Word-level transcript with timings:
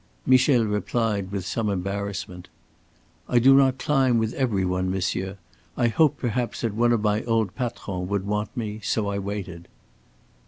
Michel 0.25 0.65
replied 0.65 1.31
with 1.31 1.45
some 1.45 1.69
embarrassment: 1.69 2.49
"I 3.29 3.37
do 3.37 3.53
not 3.55 3.77
climb 3.77 4.17
with 4.17 4.33
every 4.33 4.65
one, 4.65 4.89
monsieur. 4.89 5.37
I 5.77 5.89
hoped 5.89 6.17
perhaps 6.17 6.61
that 6.61 6.73
one 6.73 6.91
of 6.91 7.03
my 7.03 7.23
old 7.25 7.53
patrons 7.53 8.09
would 8.09 8.25
want 8.25 8.57
me. 8.57 8.79
So 8.81 9.09
I 9.09 9.19
waited." 9.19 9.67